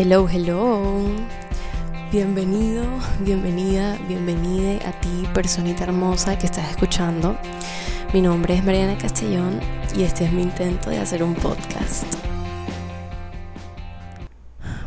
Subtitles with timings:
[0.00, 1.02] Hello, hello.
[2.12, 2.84] Bienvenido,
[3.18, 7.36] bienvenida, bienvenida a ti, personita hermosa que estás escuchando.
[8.14, 9.58] Mi nombre es Mariana Castellón
[9.96, 12.04] y este es mi intento de hacer un podcast.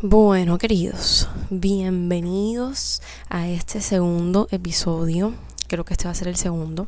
[0.02, 5.34] Bueno, queridos, bienvenidos a este segundo episodio.
[5.68, 6.88] Creo que este va a ser el segundo.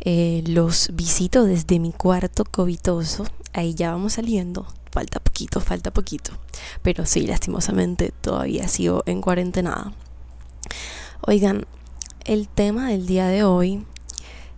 [0.00, 3.24] Eh, los visito desde mi cuarto covitoso.
[3.54, 6.32] Ahí ya vamos saliendo falta poquito, falta poquito.
[6.82, 9.92] Pero sí, lastimosamente todavía sigo en cuarentena.
[11.22, 11.66] Oigan,
[12.24, 13.84] el tema del día de hoy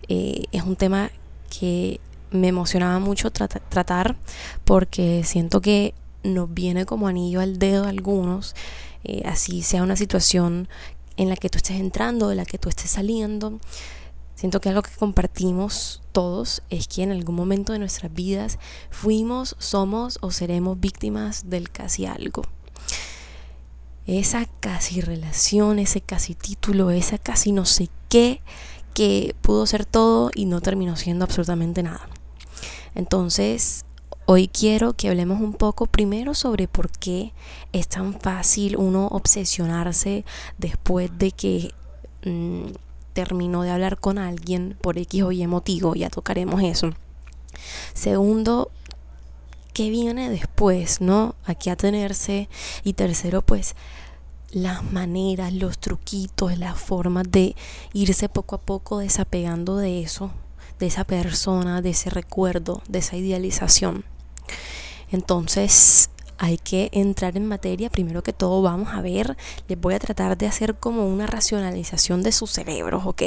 [0.07, 1.09] eh, es un tema
[1.49, 1.99] que
[2.31, 4.15] me emocionaba mucho tratar
[4.65, 5.93] porque siento que
[6.23, 8.55] nos viene como anillo al dedo a algunos,
[9.03, 10.67] eh, así sea una situación
[11.17, 13.59] en la que tú estés entrando, de la que tú estés saliendo.
[14.35, 18.57] Siento que algo que compartimos todos es que en algún momento de nuestras vidas
[18.89, 22.43] fuimos, somos o seremos víctimas del casi algo.
[24.07, 28.39] Esa casi relación, ese casi título, esa casi no sé qué,
[28.93, 32.07] que pudo ser todo y no terminó siendo absolutamente nada.
[32.93, 33.83] Entonces,
[34.25, 37.33] hoy quiero que hablemos un poco primero sobre por qué
[37.73, 40.23] es tan fácil uno obsesionarse
[40.57, 41.73] después de que...
[43.15, 46.91] Terminó de hablar con alguien por X o Y motivo, ya tocaremos eso.
[47.93, 48.69] Segundo,
[49.71, 51.33] ¿qué viene después, no?
[51.45, 52.49] A qué atenerse.
[52.83, 53.77] Y tercero, pues
[54.51, 57.55] las maneras, los truquitos, las formas de
[57.93, 60.31] irse poco a poco desapegando de eso,
[60.77, 64.03] de esa persona, de ese recuerdo, de esa idealización.
[65.09, 67.89] Entonces, hay que entrar en materia.
[67.89, 72.23] Primero que todo vamos a ver, les voy a tratar de hacer como una racionalización
[72.23, 73.21] de sus cerebros, ¿ok?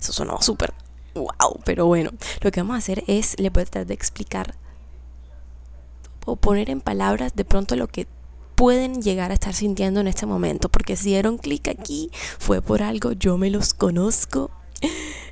[0.00, 0.72] Eso sonó súper
[1.14, 4.54] wow, pero bueno, lo que vamos a hacer es, les voy a tratar de explicar
[6.24, 8.06] o poner en palabras de pronto lo que
[8.54, 12.82] pueden llegar a estar sintiendo en este momento, porque si dieron clic aquí fue por
[12.82, 14.50] algo, yo me los conozco.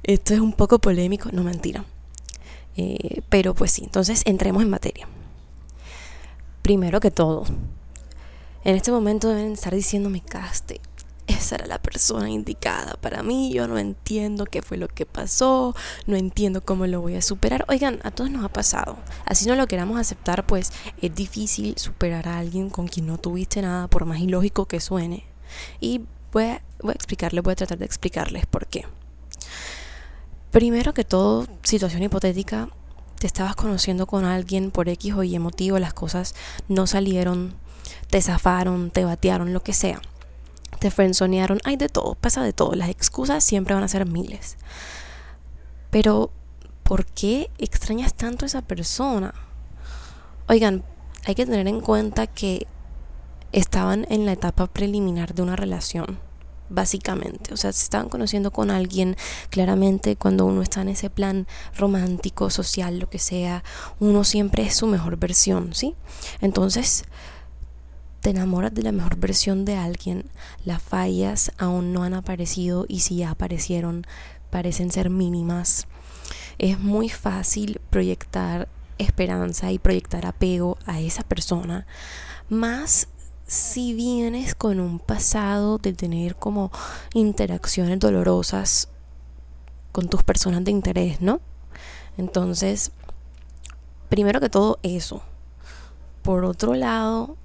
[0.03, 1.84] Esto es un poco polémico, no mentira.
[2.77, 5.09] Eh, pero pues sí, entonces entremos en materia
[6.64, 7.44] primero que todo,
[8.64, 10.80] en este momento deben estar diciéndome, Caste,
[11.26, 15.76] esa era la persona indicada para mí, yo no entiendo qué fue lo que pasó,
[16.06, 17.66] no entiendo cómo lo voy a superar.
[17.69, 18.97] Oigan, a todos nos ha pasado.
[19.26, 20.72] Así no lo queramos aceptar, pues
[21.03, 25.24] es difícil superar a alguien con quien no tuviste nada, por más ilógico que suene.
[25.80, 26.00] Y
[26.32, 28.86] voy a, voy a explicarles, voy a tratar de explicarles por qué.
[30.50, 32.70] Primero que todo, situación hipotética,
[33.24, 36.34] te estabas conociendo con alguien por X o Y motivo, las cosas
[36.68, 37.54] no salieron,
[38.10, 40.02] te zafaron, te batearon, lo que sea.
[40.78, 42.74] Te frenzonearon, hay de todo, pasa de todo.
[42.74, 44.58] Las excusas siempre van a ser miles.
[45.88, 46.32] Pero,
[46.82, 49.32] ¿por qué extrañas tanto a esa persona?
[50.46, 50.84] Oigan,
[51.24, 52.66] hay que tener en cuenta que
[53.52, 56.18] estaban en la etapa preliminar de una relación
[56.69, 57.52] básicamente.
[57.52, 59.16] O sea, se estaban conociendo con alguien,
[59.50, 63.64] claramente cuando uno está en ese plan romántico, social, lo que sea,
[64.00, 65.94] uno siempre es su mejor versión, ¿sí?
[66.41, 67.04] Entonces,
[68.20, 70.30] te enamoras de la mejor versión de alguien,
[70.64, 74.06] las fallas aún no han aparecido y si ya aparecieron,
[74.50, 75.86] parecen ser mínimas.
[76.56, 81.86] Es muy fácil proyectar esperanza y proyectar apego a esa persona,
[82.48, 83.08] más
[83.47, 86.71] si vienes con un pasado de tener como
[87.12, 88.88] interacciones dolorosas
[89.93, 91.41] con tus personas de interés, ¿no?
[92.16, 92.91] Entonces,
[94.09, 95.22] primero que todo eso.
[96.22, 97.37] Por otro lado,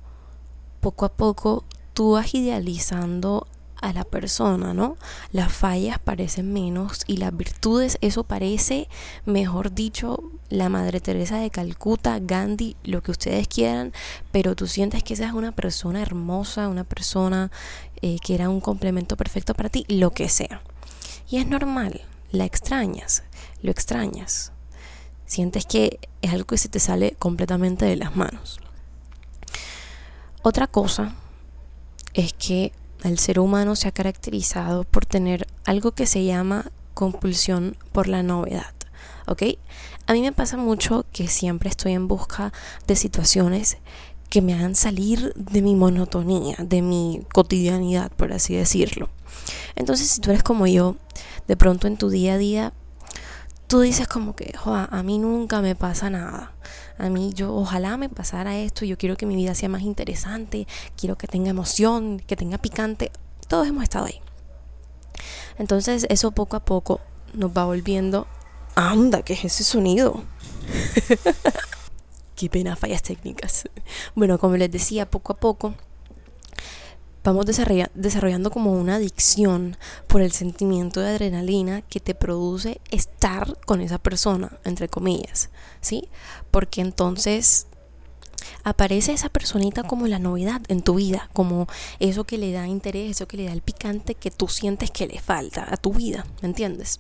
[0.80, 3.46] poco a poco tú vas idealizando
[3.82, 4.98] a la persona, ¿no?
[5.32, 8.88] Las fallas parecen menos y las virtudes, eso parece,
[9.26, 13.94] mejor dicho, la Madre Teresa de Calcuta, Gandhi, lo que ustedes quieran,
[14.32, 17.52] pero tú sientes que esa es una persona hermosa, una persona
[18.02, 20.62] eh, que era un complemento perfecto para ti, lo que sea.
[21.30, 22.02] Y es normal,
[22.32, 23.24] la extrañas,
[23.62, 24.52] lo extrañas.
[25.26, 28.60] Sientes que es algo que se te sale completamente de las manos.
[30.42, 31.14] Otra cosa
[32.14, 32.72] es que
[33.04, 38.24] el ser humano se ha caracterizado por tener algo que se llama compulsión por la
[38.24, 38.74] novedad.
[39.28, 39.44] ¿Ok?
[40.08, 42.52] A mí me pasa mucho que siempre estoy en busca
[42.88, 43.78] de situaciones
[44.30, 49.10] que me hagan salir de mi monotonía, de mi cotidianidad, por así decirlo.
[49.76, 50.98] Entonces, si tú eres como yo,
[51.48, 52.74] de pronto en tu día a día,
[53.70, 56.52] tú dices como que, a mí nunca me pasa nada
[57.00, 60.68] a mí yo ojalá me pasara esto, yo quiero que mi vida sea más interesante,
[60.98, 63.12] quiero que tenga emoción, que tenga picante,
[63.48, 64.22] todos hemos estado ahí.
[65.58, 67.00] Entonces eso poco a poco
[67.34, 68.28] nos va volviendo,
[68.76, 70.24] anda, ¿qué es ese sonido?
[72.36, 73.68] Qué pena fallas técnicas.
[74.16, 75.74] Bueno, como les decía, poco a poco
[77.24, 79.78] vamos desarrollando como una adicción
[80.08, 85.50] por el sentimiento de adrenalina que te produce estar con esa persona, entre comillas,
[85.82, 86.10] ¿sí?
[86.52, 87.68] Porque entonces
[88.64, 91.68] aparece esa personita como la novedad en tu vida, como
[92.00, 95.08] eso que le da interés, eso que le da el picante que tú sientes que
[95.08, 97.00] le falta a tu vida, ¿me entiendes?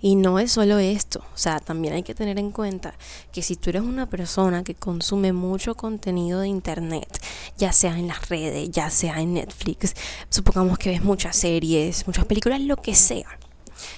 [0.00, 2.94] Y no es solo esto, o sea, también hay que tener en cuenta
[3.32, 7.20] que si tú eres una persona que consume mucho contenido de internet,
[7.56, 9.94] ya sea en las redes, ya sea en Netflix,
[10.28, 13.26] supongamos que ves muchas series, muchas películas, lo que sea,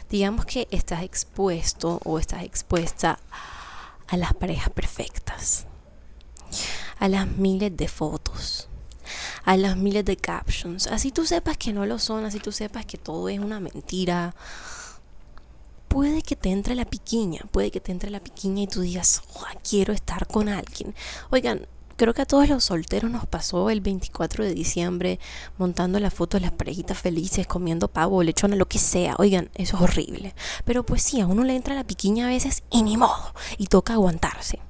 [0.08, 3.18] digamos que estás expuesto o estás expuesta
[4.08, 5.66] a las parejas perfectas,
[6.98, 8.70] a las miles de fotos,
[9.44, 12.86] a las miles de captions, así tú sepas que no lo son, así tú sepas
[12.86, 14.34] que todo es una mentira
[15.90, 19.22] puede que te entre la piquiña, puede que te entre la piquiña y tú digas,
[19.68, 20.94] quiero estar con alguien.
[21.30, 21.66] Oigan,
[21.96, 25.18] creo que a todos los solteros nos pasó el 24 de diciembre
[25.58, 29.16] montando la foto de las parejitas felices, comiendo pavo, lechona, lo que sea.
[29.18, 30.32] Oigan, eso es horrible.
[30.64, 33.66] Pero pues sí, a uno le entra la piquiña a veces y ni modo, y
[33.66, 34.60] toca aguantarse.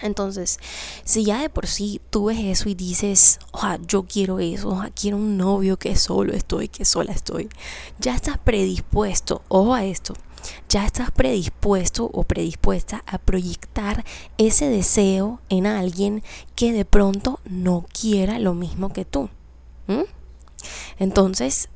[0.00, 0.58] Entonces,
[1.04, 4.88] si ya de por sí tú ves eso y dices, oja, yo quiero eso, oja,
[4.90, 7.50] quiero un novio que solo estoy, que sola estoy,
[7.98, 10.14] ya estás predispuesto, ojo a esto,
[10.68, 14.04] ya estás predispuesto o predispuesta a proyectar
[14.38, 16.22] ese deseo en alguien
[16.54, 19.28] que de pronto no quiera lo mismo que tú.
[20.98, 21.68] Entonces,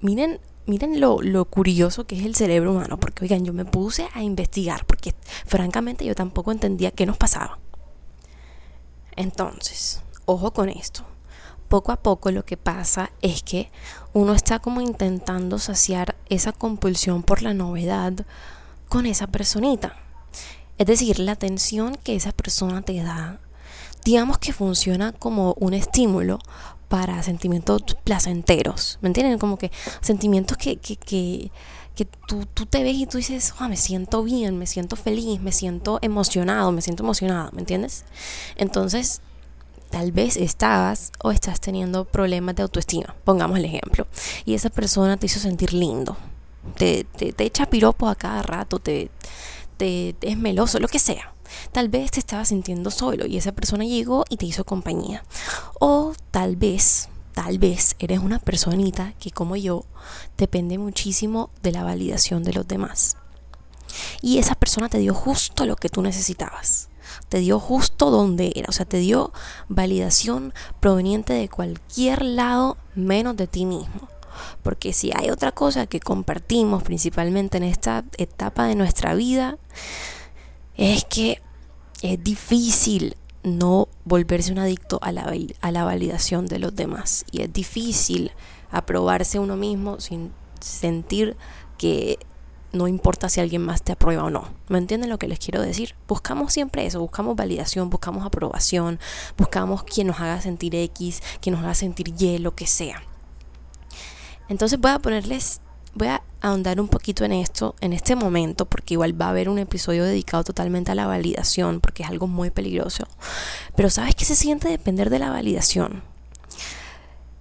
[0.00, 4.08] miren, miren lo, lo, curioso que es el cerebro humano, porque oigan, yo me puse
[4.14, 5.14] a investigar, porque
[5.44, 7.58] francamente yo tampoco entendía qué nos pasaba.
[9.16, 11.04] Entonces, ojo con esto
[11.72, 13.70] poco a poco lo que pasa es que
[14.12, 18.12] uno está como intentando saciar esa compulsión por la novedad
[18.90, 19.96] con esa personita.
[20.76, 23.40] Es decir, la atención que esa persona te da,
[24.04, 26.40] digamos que funciona como un estímulo
[26.88, 29.38] para sentimientos placenteros, ¿me entienden?
[29.38, 29.72] Como que
[30.02, 31.50] sentimientos que, que, que,
[32.28, 36.00] tú, tú, te ves y tú dices, me siento bien, me siento feliz, me siento
[36.02, 38.04] emocionado, me siento emocionada, ¿me entiendes?
[38.56, 39.22] Entonces,
[39.92, 44.06] tal vez estabas o estás teniendo problemas de autoestima, pongamos el ejemplo,
[44.46, 46.16] y esa persona te hizo sentir lindo,
[46.78, 49.10] te, te, echa piropos a cada rato, te,
[49.76, 51.34] te, es meloso, lo que sea.
[51.72, 55.22] Tal vez te estabas sintiendo solo y esa persona llegó y te hizo compañía.
[55.78, 59.84] O tal vez, tal vez eres una personita que como yo
[60.38, 63.18] depende muchísimo de la validación de los demás.
[64.22, 66.88] Y esa persona te dio justo lo que tú necesitabas
[67.32, 69.32] te dio justo donde era, o sea, te dio
[69.70, 74.10] validación proveniente de cualquier lado menos de ti mismo.
[74.62, 79.56] Porque si hay otra cosa que compartimos principalmente en esta etapa de nuestra vida,
[80.76, 81.40] es que
[82.02, 85.32] es difícil no volverse un adicto a la,
[85.62, 87.24] a la validación de los demás.
[87.30, 88.32] Y es difícil
[88.70, 91.38] aprobarse uno mismo sin sentir
[91.78, 92.18] que
[92.72, 94.48] no importa si alguien más te aprueba o no.
[94.68, 95.94] ¿Me entienden lo que les quiero decir?
[96.08, 98.98] Buscamos siempre eso, buscamos validación, buscamos aprobación,
[99.36, 103.02] buscamos quien nos haga sentir X, quien nos haga sentir Y, lo que sea.
[104.48, 105.60] Entonces voy a ponerles,
[105.94, 109.48] voy a ahondar un poquito en esto en este momento, porque igual va a haber
[109.48, 113.06] un episodio dedicado totalmente a la validación, porque es algo muy peligroso.
[113.76, 116.02] Pero ¿sabes qué se siente depender de la validación?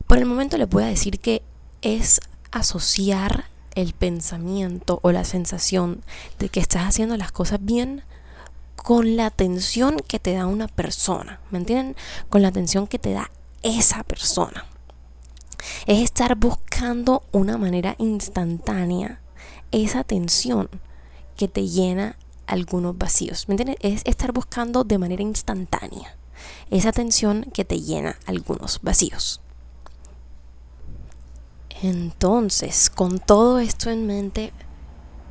[0.08, 1.42] Por el momento les voy a decir que
[1.82, 2.20] es
[2.52, 6.04] asociar el pensamiento o la sensación
[6.40, 8.04] de que estás haciendo las cosas bien
[8.76, 11.96] con la atención que te da una persona, ¿me entienden?
[12.30, 14.66] Con la atención que te da esa persona.
[15.86, 19.22] Es estar buscando una manera instantánea
[19.72, 20.70] esa atención
[21.38, 23.78] que te llena algunos vacíos, ¿me entiendes?
[23.82, 26.18] Es estar buscando de manera instantánea
[26.70, 29.42] esa atención que te llena algunos vacíos.
[31.84, 34.54] Entonces, con todo esto en mente,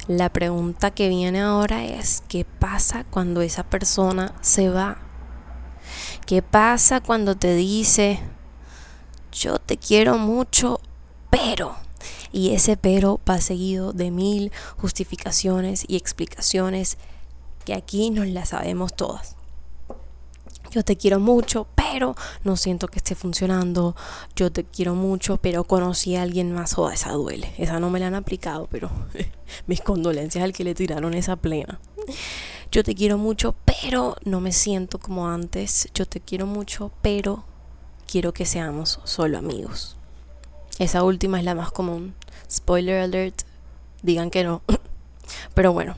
[0.09, 4.99] la pregunta que viene ahora es, ¿qué pasa cuando esa persona se va?
[6.27, 8.19] ¿Qué pasa cuando te dice,
[9.31, 10.81] yo te quiero mucho,
[11.31, 11.77] pero...
[12.33, 16.97] Y ese pero va seguido de mil justificaciones y explicaciones
[17.65, 19.37] que aquí nos las sabemos todas
[20.71, 23.97] yo te quiero mucho, pero no siento que esté funcionando,
[24.37, 28.01] yo te quiero mucho, pero conocí a alguien más, joda, esa duele, esa no me
[28.01, 28.91] la han aplicado, pero
[29.67, 31.81] mis condolencias al que le tiraron esa plena.
[32.71, 37.45] Yo te quiero mucho, pero no me siento como antes, yo te quiero mucho, pero
[38.07, 39.97] quiero que seamos solo amigos.
[40.79, 42.15] Esa última es la más común.
[42.51, 43.43] Spoiler alert,
[44.03, 44.63] digan que no.
[45.55, 45.97] Pero bueno,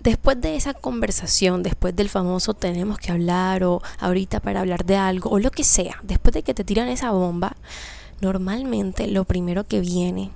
[0.00, 4.96] después de esa conversación, después del famoso tenemos que hablar o ahorita para hablar de
[4.96, 7.56] algo o lo que sea, después de que te tiran esa bomba,
[8.20, 10.30] normalmente lo primero que viene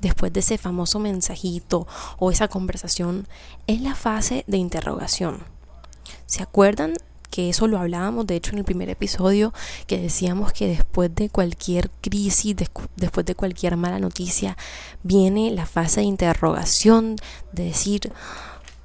[0.00, 1.86] después de ese famoso mensajito
[2.18, 3.26] o esa conversación
[3.66, 5.42] es la fase de interrogación.
[6.26, 6.94] ¿Se acuerdan
[7.30, 9.52] que eso lo hablábamos, de hecho, en el primer episodio,
[9.88, 14.56] que decíamos que después de cualquier crisis, después de cualquier mala noticia,
[15.02, 17.16] viene la fase de interrogación,
[17.50, 18.12] de decir,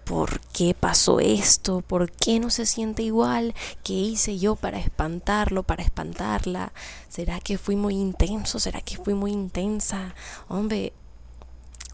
[0.09, 1.81] ¿por qué pasó esto?
[1.81, 3.53] ¿Por qué no se siente igual?
[3.83, 6.73] ¿Qué hice yo para espantarlo, para espantarla?
[7.09, 8.57] ¿Será que fui muy intenso?
[8.57, 10.15] ¿Será que fui muy intensa?
[10.47, 10.93] Hombre,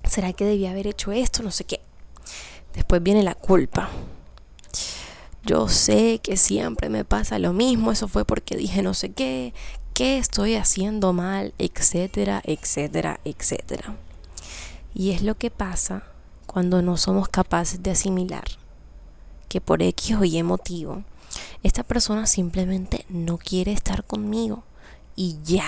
[0.05, 1.43] ¿será que debía haber hecho esto?
[1.43, 1.81] No sé qué.
[2.74, 3.89] Después viene la culpa.
[5.43, 9.53] Yo sé que siempre me pasa lo mismo, eso fue porque dije no sé qué,
[9.93, 13.98] qué estoy haciendo mal, etcétera, etcétera, etcétera.
[14.93, 16.14] Y es lo que pasa
[16.55, 18.45] cuando no somos capaces de asimilar
[19.50, 21.03] que por X o Y motivo
[21.63, 24.63] esta persona simplemente no quiere estar conmigo
[25.17, 25.67] y ya.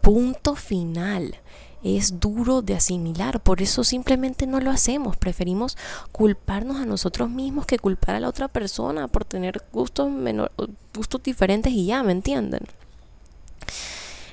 [0.00, 1.40] Punto final
[1.82, 5.76] es duro de asimilar, por eso simplemente no lo hacemos, preferimos
[6.12, 10.52] culparnos a nosotros mismos que culpar a la otra persona por tener gustos, menor,
[10.94, 12.62] gustos diferentes y ya, ¿me entienden?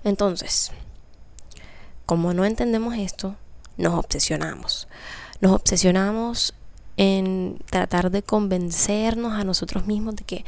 [0.03, 0.71] Entonces,
[2.05, 3.37] como no entendemos esto,
[3.75, 4.87] nos obsesionamos.
[5.41, 6.53] Nos obsesionamos
[6.97, 10.45] en tratar de convencernos a nosotros mismos de que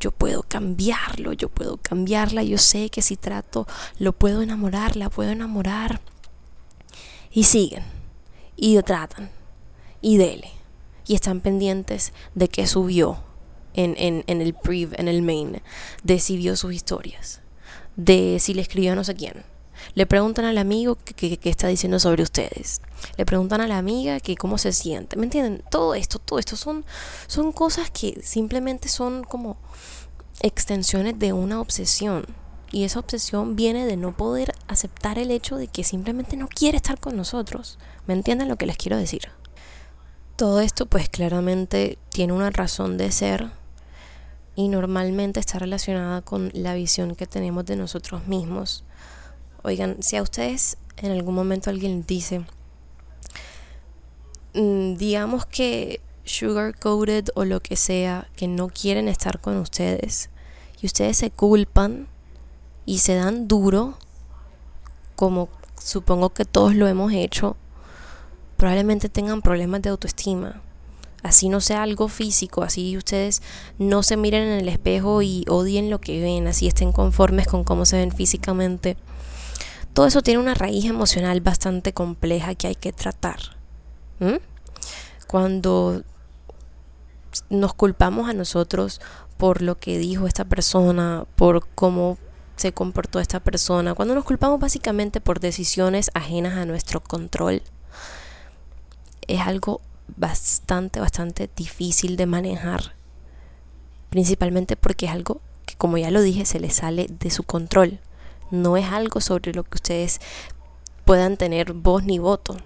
[0.00, 3.66] yo puedo cambiarlo, yo puedo cambiarla, yo sé que si trato,
[3.98, 6.00] lo puedo enamorar, la puedo enamorar.
[7.32, 7.82] Y siguen,
[8.56, 9.30] y lo tratan,
[10.00, 10.52] y dele.
[11.06, 13.18] Y están pendientes de que subió
[13.74, 15.60] en, en, en el priv, en el main,
[16.04, 17.40] de si vio sus historias,
[17.96, 19.42] de si le escribió a no sé quién.
[19.94, 22.80] Le preguntan al amigo qué está diciendo sobre ustedes.
[23.16, 25.16] Le preguntan a la amiga que cómo se siente.
[25.16, 25.62] ¿Me entienden?
[25.70, 26.84] Todo esto, todo esto son,
[27.26, 29.56] son cosas que simplemente son como
[30.40, 32.26] extensiones de una obsesión.
[32.70, 36.76] Y esa obsesión viene de no poder aceptar el hecho de que simplemente no quiere
[36.76, 37.78] estar con nosotros.
[38.06, 39.28] ¿Me entienden lo que les quiero decir?
[40.36, 43.50] Todo esto pues claramente tiene una razón de ser
[44.54, 48.84] y normalmente está relacionada con la visión que tenemos de nosotros mismos.
[49.62, 52.44] Oigan, si a ustedes en algún momento alguien dice,
[54.54, 60.30] digamos que sugar coated o lo que sea, que no quieren estar con ustedes
[60.80, 62.06] y ustedes se culpan
[62.86, 63.98] y se dan duro,
[65.16, 67.56] como supongo que todos lo hemos hecho,
[68.56, 70.62] probablemente tengan problemas de autoestima.
[71.22, 73.42] Así no sea algo físico, así ustedes
[73.78, 77.64] no se miren en el espejo y odien lo que ven, así estén conformes con
[77.64, 78.96] cómo se ven físicamente.
[79.94, 83.57] Todo eso tiene una raíz emocional bastante compleja que hay que tratar.
[85.26, 86.02] Cuando
[87.50, 89.00] nos culpamos a nosotros
[89.36, 92.18] por lo que dijo esta persona, por cómo
[92.56, 97.62] se comportó esta persona, cuando nos culpamos básicamente por decisiones ajenas a nuestro control,
[99.28, 99.80] es algo
[100.16, 102.94] bastante, bastante difícil de manejar.
[104.10, 108.00] Principalmente porque es algo que, como ya lo dije, se le sale de su control.
[108.50, 110.20] No es algo sobre lo que ustedes
[111.04, 112.56] puedan tener voz ni voto.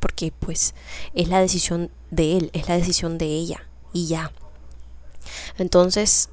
[0.00, 0.74] Porque pues
[1.14, 3.66] es la decisión de él, es la decisión de ella.
[3.92, 4.32] Y ya.
[5.58, 6.30] Entonces,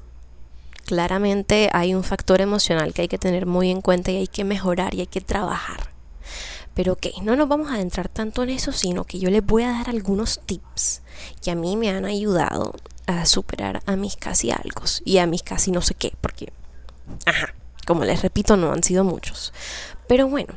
[0.84, 4.44] claramente hay un factor emocional que hay que tener muy en cuenta y hay que
[4.44, 5.90] mejorar y hay que trabajar.
[6.74, 9.64] Pero ok, no nos vamos a adentrar tanto en eso, sino que yo les voy
[9.64, 11.02] a dar algunos tips
[11.42, 12.72] que a mí me han ayudado
[13.06, 16.52] a superar a mis casi algo y a mis casi no sé qué, porque,
[17.26, 17.54] ajá,
[17.86, 19.52] como les repito, no han sido muchos.
[20.06, 20.54] Pero bueno,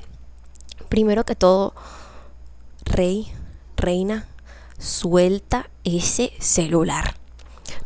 [0.90, 1.74] primero que todo,
[2.86, 3.32] rey,
[3.76, 4.28] reina,
[4.78, 7.16] suelta ese celular.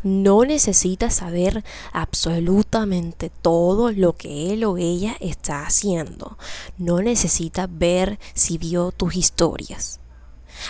[0.03, 6.37] No necesitas saber absolutamente todo lo que él o ella está haciendo.
[6.77, 9.99] No necesitas ver si vio tus historias.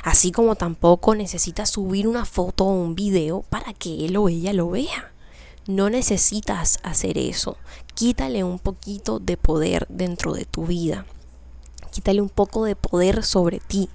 [0.03, 4.53] Así como tampoco necesitas subir una foto o un video para que él o ella
[4.53, 5.11] lo vea.
[5.67, 7.57] No necesitas hacer eso.
[7.93, 11.05] Quítale un poquito de poder dentro de tu vida.
[11.91, 13.89] Quítale un poco de poder sobre ti.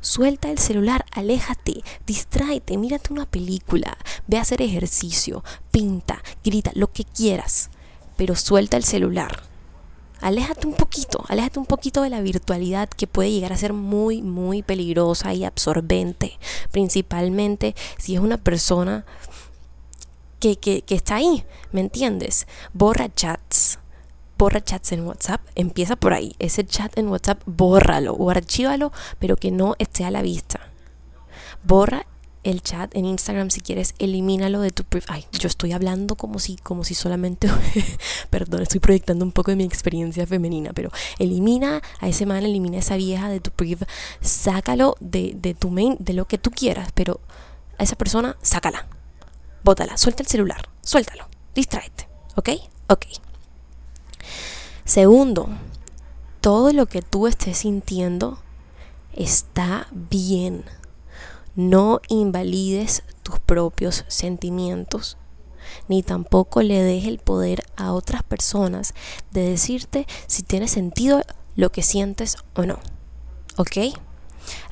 [0.00, 3.96] Suelta el celular, aléjate, distráete, mírate una película,
[4.26, 7.70] ve a hacer ejercicio, pinta, grita, lo que quieras,
[8.16, 9.42] pero suelta el celular.
[10.20, 14.20] Aléjate un poquito, aléjate un poquito de la virtualidad que puede llegar a ser muy,
[14.20, 16.38] muy peligrosa y absorbente,
[16.70, 19.06] principalmente si es una persona
[20.38, 22.46] que, que, que está ahí, ¿me entiendes?
[22.74, 23.78] Borra chats,
[24.40, 26.34] borra chats en WhatsApp, empieza por ahí.
[26.38, 30.60] Ese chat en WhatsApp, bórralo o archívalo, pero que no esté a la vista.
[31.62, 32.06] Borra
[32.42, 36.56] el chat en Instagram si quieres, elimínalo de tu Ay, yo estoy hablando como si,
[36.56, 37.50] como si solamente,
[38.30, 42.78] perdón, estoy proyectando un poco de mi experiencia femenina, pero elimina a ese man, elimina
[42.78, 43.84] a esa vieja de tu priv,
[44.22, 47.20] sácalo de, de tu main, de lo que tú quieras, pero
[47.76, 48.88] a esa persona, sácala,
[49.62, 52.48] bótala, suelta el celular, suéltalo, distráete, ¿ok?
[52.88, 53.04] Ok.
[54.90, 55.48] Segundo,
[56.40, 58.40] todo lo que tú estés sintiendo
[59.12, 60.64] está bien
[61.54, 65.16] no invalides tus propios sentimientos,
[65.86, 68.94] ni tampoco le des el poder a otras personas
[69.30, 71.22] de decirte si tiene sentido
[71.54, 72.80] lo que sientes o no.
[73.58, 73.94] ¿Ok?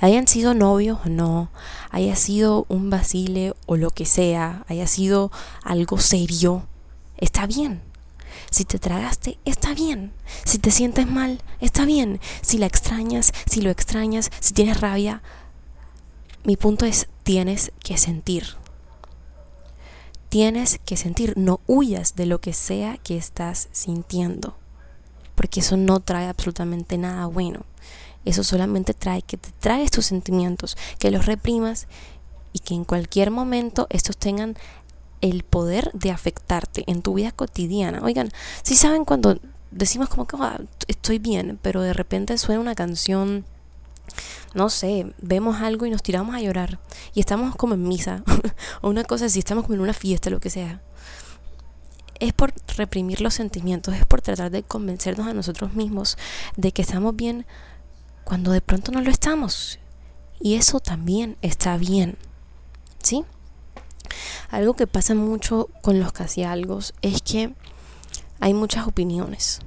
[0.01, 1.53] Hayan sido novios o no,
[1.91, 5.31] haya sido un vacile o lo que sea, haya sido
[5.63, 6.67] algo serio,
[7.19, 7.88] está bien.
[8.51, 10.13] Si te tragaste, está bien.
[10.45, 12.21] Si te sientes mal, está bien.
[12.43, 15.23] Si la extrañas, si lo extrañas, si tienes rabia,
[16.45, 18.57] mi punto es, tienes que sentir.
[20.29, 24.57] Tienes que sentir, no huyas de lo que sea que estás sintiendo,
[25.35, 27.65] porque eso no trae absolutamente nada bueno.
[28.25, 31.87] Eso solamente trae que te traes tus sentimientos, que los reprimas
[32.53, 34.57] y que en cualquier momento estos tengan
[35.21, 38.01] el poder de afectarte en tu vida cotidiana.
[38.03, 38.31] Oigan,
[38.63, 39.39] si saben cuando
[39.71, 43.45] decimos como que ah, estoy bien, pero de repente suena una canción
[44.55, 46.79] no sé, vemos algo y nos tiramos a llorar
[47.15, 48.23] y estamos como en misa
[48.81, 50.81] o una cosa así, estamos como en una fiesta, lo que sea.
[52.19, 56.17] Es por reprimir los sentimientos, es por tratar de convencernos a nosotros mismos
[56.57, 57.47] de que estamos bien
[58.25, 59.79] cuando de pronto no lo estamos.
[60.41, 62.17] Y eso también está bien.
[63.01, 63.25] ¿Sí?
[64.51, 67.53] Algo que pasa mucho con los casi algo es que
[68.41, 69.61] hay muchas opiniones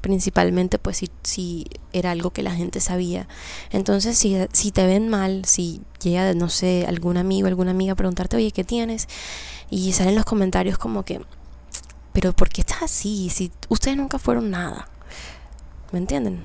[0.00, 3.28] principalmente pues si, si, era algo que la gente sabía.
[3.70, 7.96] Entonces si, si te ven mal, si llega, no sé, algún amigo, alguna amiga a
[7.96, 9.08] preguntarte, oye, ¿qué tienes?
[9.70, 11.20] Y salen los comentarios como que,
[12.12, 13.30] pero ¿por qué estás así?
[13.30, 14.88] Si ustedes nunca fueron nada.
[15.92, 16.42] ¿Me entienden?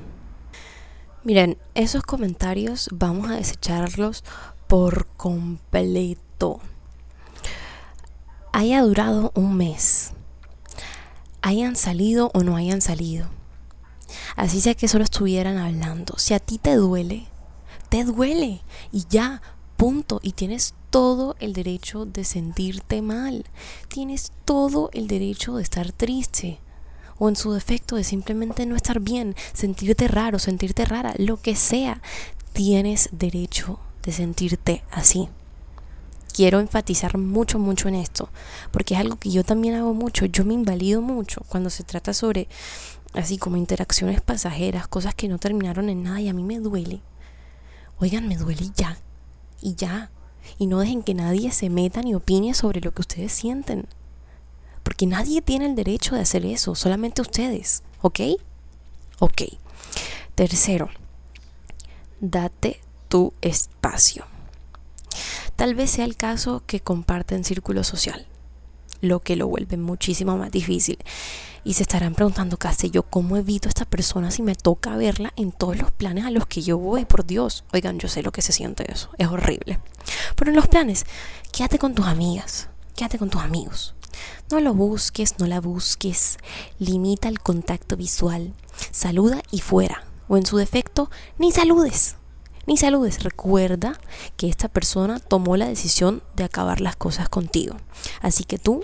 [1.24, 4.24] Miren, esos comentarios vamos a desecharlos
[4.68, 6.60] por completo.
[8.58, 10.14] Haya durado un mes,
[11.42, 13.28] hayan salido o no hayan salido
[14.38, 16.18] Así sea que solo estuvieran hablando.
[16.18, 17.26] Si a ti te duele,
[17.90, 18.62] te duele.
[18.94, 19.42] Y ya,
[19.76, 20.22] punto.
[20.24, 23.44] Y tienes todo el derecho de sentirte mal.
[23.90, 26.62] Tienes todo el derecho de estar triste.
[27.18, 31.58] O en su defecto de simplemente no estar bien, sentirte raro, sentirte rara, lo que
[31.58, 32.02] sea.
[32.54, 35.28] Tienes derecho de sentirte así
[36.36, 38.28] quiero enfatizar mucho, mucho en esto,
[38.72, 42.14] porque es algo que yo también hago mucho, yo me invalido mucho cuando se trata
[42.14, 42.50] sobre
[43.14, 47.00] así como interacciones pasajeras, cosas que no terminaron en nada y a mí me duele.
[48.00, 48.98] Oigan, me duele ya.
[49.62, 50.12] Y ya.
[50.60, 53.88] Y no dejen que nadie se meta ni opine sobre lo que ustedes sienten.
[54.84, 57.82] Porque nadie tiene el derecho de hacer eso, solamente ustedes.
[58.02, 58.20] ¿Ok?
[59.20, 59.44] Ok.
[60.36, 60.90] Tercero,
[62.20, 64.35] date tu espacio.
[65.56, 68.28] Tal vez sea el caso que comparten círculo social,
[69.02, 70.98] lo que lo vuelve muchísimo más difícil.
[71.64, 75.34] Y se estarán preguntando, casi yo cómo evito a esta persona si me toca verla
[75.36, 77.06] en todos los planes a los que yo voy?
[77.06, 79.80] Por Dios, oigan, yo sé lo que se siente eso, es horrible.
[80.36, 81.06] Pero en los planes,
[81.52, 83.96] quédate con tus amigas, quédate con tus amigos.
[84.52, 86.38] No lo busques, no la busques.
[86.80, 88.54] Limita el contacto visual.
[88.92, 90.04] Saluda y fuera.
[90.28, 92.16] O en su defecto, ni saludes.
[92.66, 93.24] Ni saludes.
[93.24, 94.00] Recuerda
[94.38, 97.76] que esta persona tomó la decisión de acabar las cosas contigo.
[98.22, 98.84] Así que tú,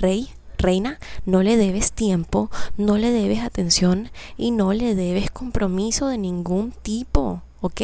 [0.00, 6.08] rey, Reina, no le debes tiempo, no le debes atención y no le debes compromiso
[6.08, 7.82] de ningún tipo, ¿ok?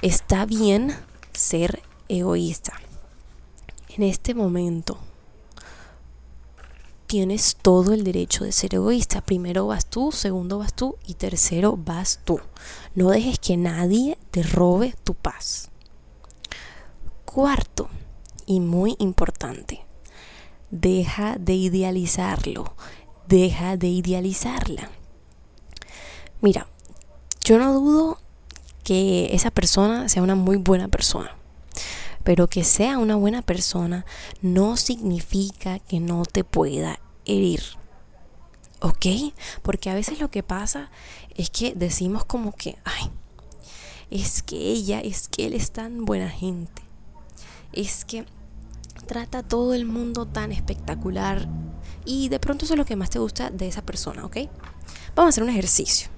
[0.00, 0.94] Está bien
[1.32, 2.72] ser egoísta.
[3.96, 4.98] En este momento
[7.06, 9.20] tienes todo el derecho de ser egoísta.
[9.20, 12.40] Primero vas tú, segundo vas tú y tercero vas tú.
[12.94, 15.70] No dejes que nadie te robe tu paz.
[17.24, 17.88] Cuarto,
[18.46, 19.84] y muy importante,
[20.70, 22.74] deja de idealizarlo,
[23.28, 24.90] deja de idealizarla.
[26.40, 26.68] Mira,
[27.44, 28.18] yo no dudo
[28.84, 31.36] que esa persona sea una muy buena persona,
[32.26, 34.04] pero que sea una buena persona
[34.42, 37.62] no significa que no te pueda herir.
[38.80, 39.32] ¿Ok?
[39.62, 40.90] Porque a veces lo que pasa
[41.36, 43.12] es que decimos como que, ay,
[44.10, 46.82] es que ella, es que él es tan buena gente.
[47.72, 48.26] Es que
[49.06, 51.46] trata todo el mundo tan espectacular
[52.04, 54.38] y de pronto eso es lo que más te gusta de esa persona, ¿ok?
[55.14, 56.08] Vamos a hacer un ejercicio.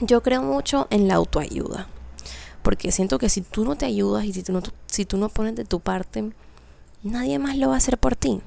[0.00, 1.86] Yo creo mucho en la autoayuda,
[2.62, 5.28] porque siento que si tú no te ayudas y si tú no Si tú no
[5.28, 6.32] pones de tu parte,
[7.02, 8.40] nadie más lo va a hacer por ti.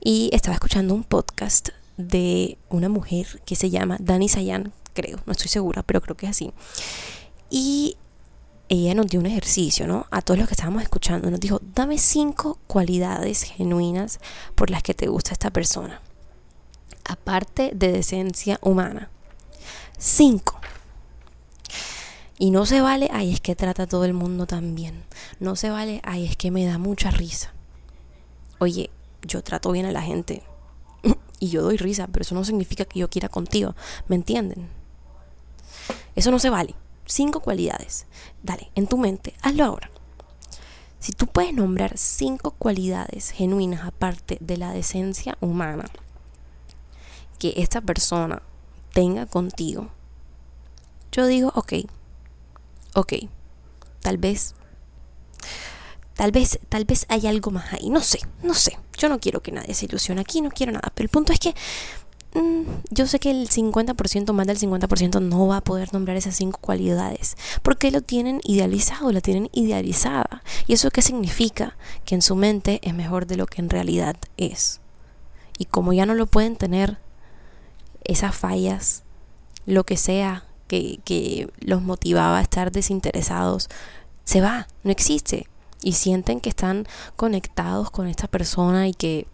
[0.00, 5.32] Y estaba escuchando un podcast de una mujer que se llama Dani Sayan, creo, no
[5.32, 6.52] estoy segura, pero creo que es así.
[7.50, 7.96] Y
[8.68, 10.06] ella nos dio un ejercicio, ¿no?
[10.10, 14.18] A todos los que estábamos escuchando, nos dijo, dame cinco cualidades genuinas
[14.54, 16.00] por las que te gusta esta persona.
[17.04, 19.10] Aparte de decencia humana.
[19.98, 20.58] Cinco.
[22.42, 25.04] Y no se vale, ay, es que trata a todo el mundo tan bien.
[25.38, 27.52] No se vale, ay, es que me da mucha risa.
[28.58, 28.90] Oye,
[29.22, 30.42] yo trato bien a la gente.
[31.38, 33.76] y yo doy risa, pero eso no significa que yo quiera contigo.
[34.08, 34.68] ¿Me entienden?
[36.16, 36.74] Eso no se vale.
[37.06, 38.06] Cinco cualidades.
[38.42, 39.88] Dale, en tu mente, hazlo ahora.
[40.98, 45.84] Si tú puedes nombrar cinco cualidades genuinas aparte de la decencia humana
[47.38, 48.42] que esta persona
[48.92, 49.90] tenga contigo,
[51.12, 51.74] yo digo, ok,
[52.94, 53.14] ok,
[54.00, 54.54] tal vez,
[56.14, 59.42] tal vez, tal vez hay algo más ahí, no sé, no sé, yo no quiero
[59.42, 61.54] que nadie se ilusione aquí, no quiero nada, pero el punto es que
[62.34, 66.34] Mm, yo sé que el 50%, más del 50% no va a poder nombrar esas
[66.34, 70.42] cinco cualidades, porque lo tienen idealizado, la tienen idealizada.
[70.66, 71.76] ¿Y eso qué significa?
[72.06, 74.80] Que en su mente es mejor de lo que en realidad es.
[75.58, 76.98] Y como ya no lo pueden tener,
[78.04, 79.04] esas fallas,
[79.66, 80.44] lo que sea
[81.04, 83.68] que, los motivaba a estar desinteresados,
[84.24, 85.48] se va, no existe.
[85.82, 89.26] Y sienten que están conectados con esta persona y que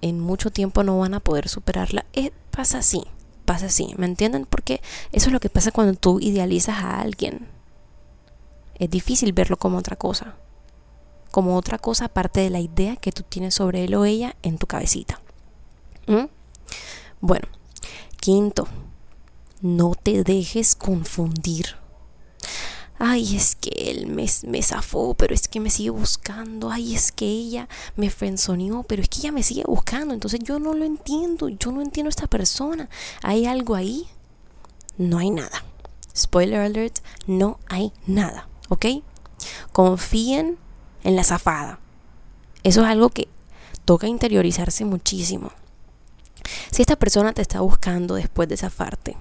[0.00, 2.06] en mucho tiempo no van a poder superarla.
[2.14, 3.04] Eh, pasa así,
[3.44, 4.46] pasa así, ¿me entienden?
[4.46, 4.80] Porque
[5.12, 7.46] eso es lo que pasa cuando tú idealizas a alguien.
[8.74, 10.34] Es difícil verlo como otra cosa.
[11.30, 14.56] Como otra cosa aparte de la idea que tú tienes sobre él o ella en
[14.56, 15.20] tu cabecita.
[16.06, 16.24] ¿Mm?
[17.20, 17.48] Bueno,
[18.18, 18.66] quinto,
[19.66, 21.76] no te dejes confundir
[22.98, 27.12] ay, es que él me, me zafó, pero es que me sigue buscando, ay, es
[27.12, 30.84] que ella me frenzoneó, pero es que ella me sigue buscando, entonces yo no lo
[30.84, 32.88] entiendo, yo no entiendo a esta persona,
[33.22, 34.06] ¿hay algo ahí?
[34.96, 35.64] No hay nada.
[36.16, 38.86] Spoiler alert, no hay nada, ¿ok?
[39.72, 40.58] Confíen
[41.04, 41.78] en la zafada.
[42.62, 43.28] Eso es algo que
[43.84, 45.52] toca interiorizarse muchísimo.
[46.70, 49.16] Si esta persona te está buscando después de zafarte,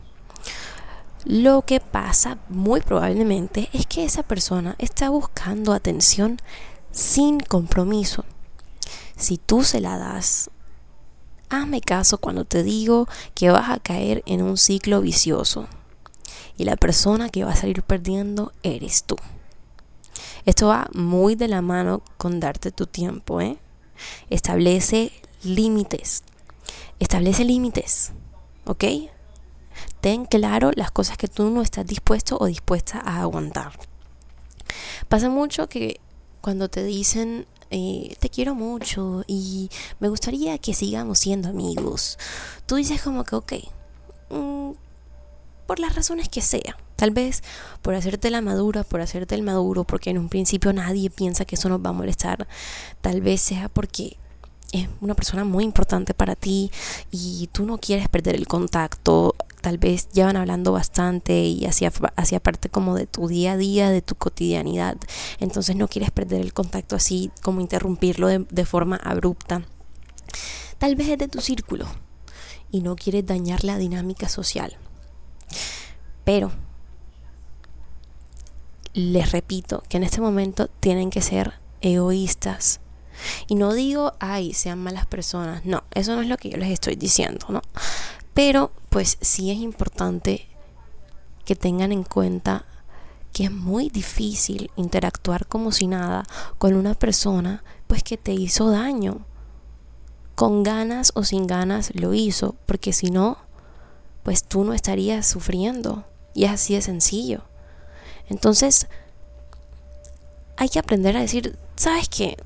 [1.25, 6.37] lo que pasa muy probablemente es que esa persona está buscando atención
[6.91, 8.25] sin compromiso.
[9.17, 10.51] Si tú se la das,
[11.49, 15.67] hazme caso cuando te digo que vas a caer en un ciclo vicioso.
[16.57, 19.15] Y la persona que va a salir perdiendo eres tú.
[20.45, 23.57] Esto va muy de la mano con darte tu tiempo, ¿eh?
[24.29, 25.11] Establece
[25.43, 26.23] límites.
[26.99, 28.11] Establece límites,
[28.65, 28.83] ¿ok?
[30.05, 33.71] Ten claro las cosas que tú no estás dispuesto o dispuesta a aguantar.
[35.09, 35.99] Pasa mucho que
[36.41, 42.19] cuando te dicen eh, te quiero mucho y me gustaría que sigamos siendo amigos,
[42.67, 43.53] tú dices como que ok,
[44.29, 44.71] mm,
[45.65, 46.77] por las razones que sea.
[46.97, 47.41] Tal vez
[47.81, 51.55] por hacerte la madura, por hacerte el maduro, porque en un principio nadie piensa que
[51.55, 52.47] eso nos va a molestar.
[53.01, 54.17] Tal vez sea porque
[54.71, 56.71] es una persona muy importante para ti
[57.09, 59.35] y tú no quieres perder el contacto
[59.65, 63.89] tal vez llevan hablando bastante y hacía, hacía parte como de tu día a día,
[63.89, 64.95] de tu cotidianidad.
[65.39, 69.65] Entonces no quieres perder el contacto así, como interrumpirlo de, de forma abrupta.
[70.77, 71.87] Tal vez es de tu círculo
[72.69, 74.77] y no quieres dañar la dinámica social.
[76.23, 76.51] Pero
[78.93, 82.81] les repito que en este momento tienen que ser egoístas.
[83.47, 85.65] Y no digo, ay, sean malas personas.
[85.65, 87.63] No, eso no es lo que yo les estoy diciendo, ¿no?
[88.35, 90.47] Pero pues sí es importante
[91.43, 92.63] que tengan en cuenta
[93.33, 96.23] que es muy difícil interactuar como si nada
[96.57, 99.25] con una persona pues que te hizo daño.
[100.33, 103.37] Con ganas o sin ganas lo hizo, porque si no,
[104.23, 106.05] pues tú no estarías sufriendo.
[106.33, 107.41] Y es así de sencillo.
[108.29, 108.87] Entonces,
[110.55, 112.37] hay que aprender a decir, ¿sabes qué?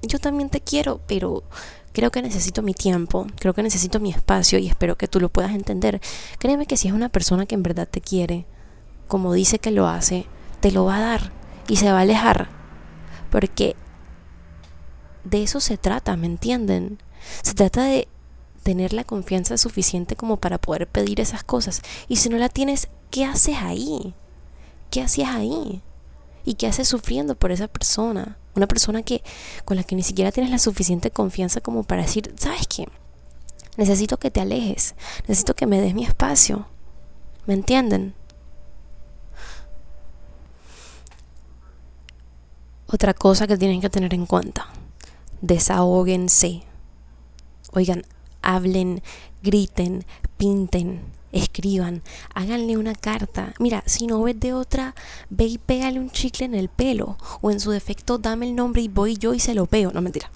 [0.00, 1.42] Yo también te quiero, pero
[1.98, 5.30] Creo que necesito mi tiempo, creo que necesito mi espacio y espero que tú lo
[5.30, 6.00] puedas entender.
[6.38, 8.46] Créeme que si es una persona que en verdad te quiere,
[9.08, 10.26] como dice que lo hace,
[10.60, 11.32] te lo va a dar
[11.66, 12.50] y se va a alejar.
[13.32, 13.74] Porque
[15.24, 16.98] de eso se trata, ¿me entienden?
[17.42, 18.06] Se trata de
[18.62, 21.82] tener la confianza suficiente como para poder pedir esas cosas.
[22.06, 24.14] Y si no la tienes, ¿qué haces ahí?
[24.92, 25.82] ¿Qué hacías ahí?
[26.44, 28.38] ¿Y qué haces sufriendo por esa persona?
[28.58, 29.22] Una persona que
[29.64, 32.88] con la que ni siquiera tienes la suficiente confianza como para decir, ¿sabes qué?
[33.76, 34.96] Necesito que te alejes,
[35.28, 36.66] necesito que me des mi espacio.
[37.46, 38.14] ¿Me entienden?
[42.88, 44.66] Otra cosa que tienen que tener en cuenta,
[45.40, 46.64] desahóguense.
[47.70, 48.04] Oigan,
[48.42, 49.02] hablen,
[49.40, 50.04] griten,
[50.36, 52.02] pinten, escriban,
[52.34, 53.54] háganle una carta.
[53.58, 54.94] Mira, si no ves de otra,
[55.30, 57.16] ve y pégale un chicle en el pelo.
[57.40, 59.92] O en su defecto, dame el nombre y voy yo y se lo pego.
[59.92, 60.30] No, mentira.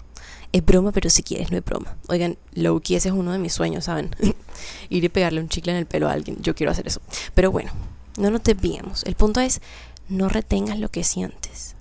[0.53, 1.97] Es broma, pero si quieres, no es broma.
[2.09, 4.15] Oigan, Loki, ese es uno de mis sueños, ¿saben?
[4.91, 6.37] Ir y pegarle un chicle en el pelo a alguien.
[6.43, 7.01] Yo quiero hacer eso.
[7.35, 7.73] Pero bueno,
[8.19, 9.03] no nos desviemos.
[9.05, 9.63] El punto es,
[10.09, 11.75] no retengas lo que sientes.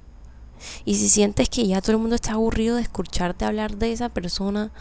[0.86, 4.10] Y si sientes que ya todo el mundo está aburrido de escucharte hablar de esa
[4.10, 4.72] persona,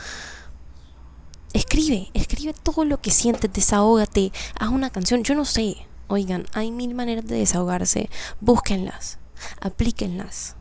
[1.53, 5.77] escribe, escribe todo lo que sientes, desahógate, haz una canción, yo no sé.
[6.09, 8.11] Oigan, hay mil maneras de desahogarse,
[8.41, 9.19] búsquenlas,
[9.61, 10.57] aplíquenlas.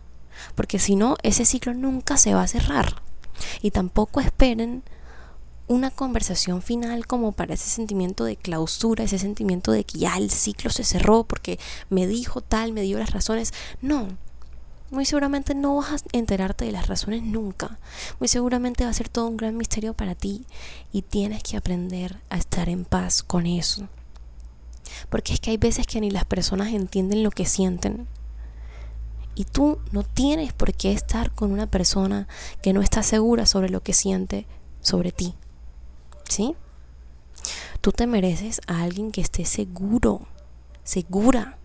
[0.55, 3.01] Porque si no, ese ciclo nunca se va a cerrar.
[3.61, 4.83] Y tampoco esperen
[5.67, 10.31] una conversación final como para ese sentimiento de clausura, ese sentimiento de que ya el
[10.31, 13.53] ciclo se cerró porque me dijo tal, me dio las razones.
[13.81, 14.07] No,
[14.91, 17.79] muy seguramente no vas a enterarte de las razones nunca.
[18.19, 20.45] Muy seguramente va a ser todo un gran misterio para ti
[20.91, 23.87] y tienes que aprender a estar en paz con eso.
[25.09, 28.07] Porque es que hay veces que ni las personas entienden lo que sienten.
[29.35, 32.27] Y tú no tienes por qué estar con una persona
[32.61, 34.47] que no está segura sobre lo que siente
[34.81, 35.35] sobre ti.
[36.27, 36.55] ¿Sí?
[37.81, 40.27] Tú te mereces a alguien que esté seguro,
[40.83, 41.57] segura.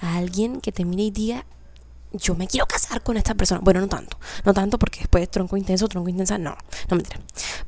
[0.00, 1.46] A alguien que te mire y diga,
[2.18, 3.60] yo me quiero casar con esta persona.
[3.62, 6.56] Bueno, no tanto, no tanto porque después tronco intenso, tronco intensa, no,
[6.88, 7.20] no mentira.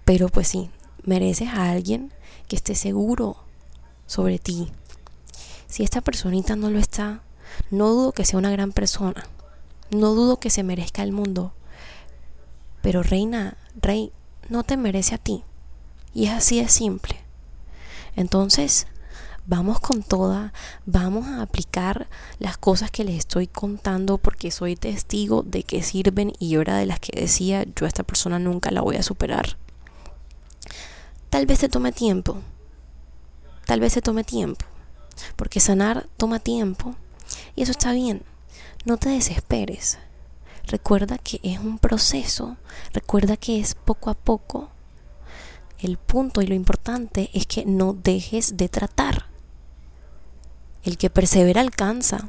[0.04, 0.70] Pero pues sí,
[1.04, 2.12] mereces a alguien
[2.48, 3.36] que esté seguro
[4.06, 4.70] sobre ti.
[5.68, 7.22] Si esta personita no lo está,
[7.70, 9.26] no dudo que sea una gran persona.
[9.90, 11.52] No dudo que se merezca el mundo.
[12.82, 14.12] Pero reina, rey,
[14.48, 15.44] no te merece a ti.
[16.12, 17.20] Y es así de simple.
[18.16, 18.86] Entonces,
[19.46, 20.52] vamos con toda,
[20.86, 26.32] vamos a aplicar las cosas que les estoy contando porque soy testigo de que sirven
[26.38, 29.02] y yo era de las que decía, yo a esta persona nunca la voy a
[29.02, 29.56] superar.
[31.30, 32.38] Tal vez se tome tiempo,
[33.66, 34.64] tal vez se tome tiempo,
[35.36, 36.94] porque sanar toma tiempo
[37.54, 38.22] y eso está bien,
[38.84, 39.98] no te desesperes.
[40.66, 42.56] Recuerda que es un proceso,
[42.92, 44.70] recuerda que es poco a poco.
[45.80, 49.29] El punto y lo importante es que no dejes de tratar.
[50.84, 52.28] El que persevera alcanza.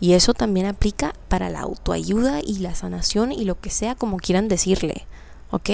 [0.00, 4.18] Y eso también aplica para la autoayuda y la sanación y lo que sea como
[4.18, 5.06] quieran decirle.
[5.50, 5.70] ¿Ok?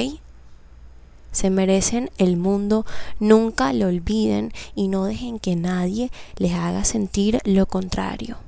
[1.30, 2.86] Se merecen el mundo,
[3.20, 8.38] nunca lo olviden y no dejen que nadie les haga sentir lo contrario.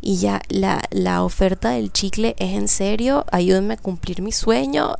[0.00, 4.96] Y ya la, la oferta del chicle es en serio, ayúdenme a cumplir mi sueño.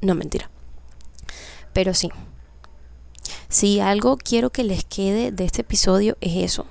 [0.00, 0.50] No mentira.
[1.72, 2.10] Pero sí,
[3.48, 6.66] si algo quiero que les quede de este episodio es eso.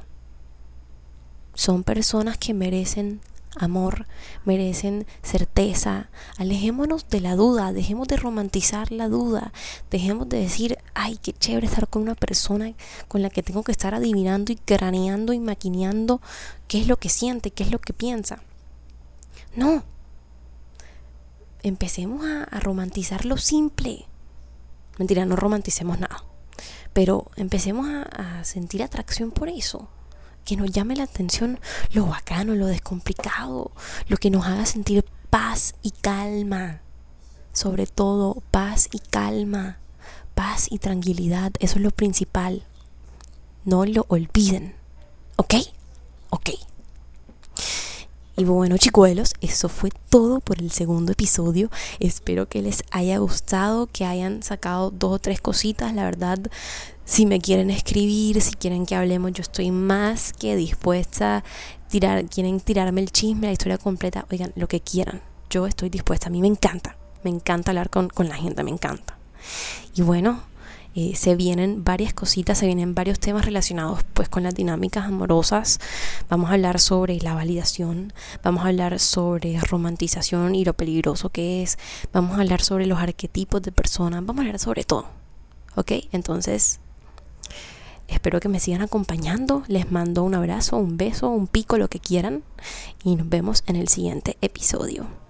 [1.55, 3.19] Son personas que merecen
[3.57, 4.05] amor,
[4.45, 6.11] merecen certeza.
[6.37, 9.51] Alejémonos de la duda, dejemos de romantizar la duda,
[9.89, 12.71] dejemos de decir, ay, qué chévere estar con una persona
[13.07, 16.21] con la que tengo que estar adivinando y craneando y maquineando
[16.67, 18.43] qué es lo que siente, qué es lo que piensa.
[19.55, 19.83] No.
[21.63, 24.05] Empecemos a, a romantizar lo simple.
[24.99, 26.23] Mentira, no romanticemos nada
[26.97, 29.87] pero empecemos a, sentir atracción por eso
[30.43, 31.59] que nos llame la atención
[31.91, 33.69] lo bacano, lo descomplicado,
[34.07, 36.81] lo que nos haga sentir paz y calma.
[37.53, 39.77] Sobre todo, paz y calma,
[40.33, 42.63] paz y tranquilidad, eso es lo principal.
[43.63, 44.73] No lo olviden.
[45.35, 45.53] ¿Ok?
[46.31, 46.49] Ok.
[48.39, 51.71] Y bueno, chicuelos, eso fue todo por el segundo episodio.
[51.99, 55.91] Espero que les haya gustado, que hayan sacado dos o tres cositas.
[55.95, 56.37] La verdad,
[57.03, 61.43] si me quieren escribir, si quieren que hablemos, yo estoy más que dispuesta.
[61.89, 65.23] Tirar, quieren tirarme el chisme, la historia completa, oigan, lo que quieran.
[65.49, 66.27] Yo estoy dispuesta.
[66.27, 66.95] A mí me encanta.
[67.23, 69.17] Me encanta hablar con, con la gente, me encanta.
[69.95, 70.43] Y bueno,
[70.99, 75.79] eh, se vienen varias cositas, se vienen varios temas relacionados pues con las dinámicas amorosas.
[76.27, 81.61] Vamos a hablar sobre la validación, vamos a hablar sobre romantización y lo peligroso que
[81.61, 81.77] es,
[82.11, 85.05] vamos a hablar sobre los arquetipos de personas, vamos a hablar sobre todo.
[85.75, 85.91] ¿Ok?
[86.13, 86.79] Entonces,
[88.07, 89.61] espero que me sigan acompañando.
[89.67, 92.41] Les mando un abrazo, un beso, un pico, lo que quieran.
[93.03, 95.26] Y nos vemos en el siguiente episodio.